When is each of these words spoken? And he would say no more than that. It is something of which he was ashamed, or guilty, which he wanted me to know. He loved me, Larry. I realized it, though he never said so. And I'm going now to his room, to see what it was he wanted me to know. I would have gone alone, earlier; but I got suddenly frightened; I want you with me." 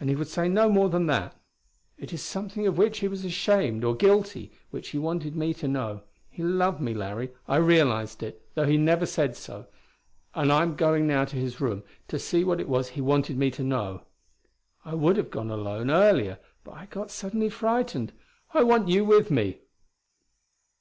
And 0.00 0.08
he 0.10 0.16
would 0.16 0.26
say 0.26 0.48
no 0.48 0.68
more 0.68 0.88
than 0.88 1.06
that. 1.06 1.36
It 1.96 2.12
is 2.12 2.20
something 2.20 2.66
of 2.66 2.76
which 2.76 2.98
he 2.98 3.06
was 3.06 3.24
ashamed, 3.24 3.84
or 3.84 3.94
guilty, 3.94 4.50
which 4.72 4.88
he 4.88 4.98
wanted 4.98 5.36
me 5.36 5.54
to 5.54 5.68
know. 5.68 6.02
He 6.28 6.42
loved 6.42 6.80
me, 6.80 6.94
Larry. 6.94 7.30
I 7.46 7.58
realized 7.58 8.24
it, 8.24 8.42
though 8.56 8.66
he 8.66 8.76
never 8.76 9.06
said 9.06 9.36
so. 9.36 9.66
And 10.34 10.52
I'm 10.52 10.74
going 10.74 11.06
now 11.06 11.26
to 11.26 11.36
his 11.36 11.60
room, 11.60 11.84
to 12.08 12.18
see 12.18 12.42
what 12.42 12.58
it 12.60 12.68
was 12.68 12.88
he 12.88 13.00
wanted 13.00 13.38
me 13.38 13.52
to 13.52 13.62
know. 13.62 14.02
I 14.84 14.94
would 14.94 15.16
have 15.16 15.30
gone 15.30 15.48
alone, 15.50 15.92
earlier; 15.92 16.40
but 16.64 16.72
I 16.72 16.86
got 16.86 17.12
suddenly 17.12 17.48
frightened; 17.48 18.12
I 18.52 18.64
want 18.64 18.88
you 18.88 19.04
with 19.04 19.30
me." 19.30 19.60